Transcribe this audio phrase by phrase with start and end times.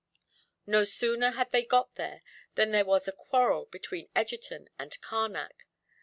[0.65, 2.23] No sooner had they got there
[2.55, 5.67] than there was a quarrel between Egerton and Carnac.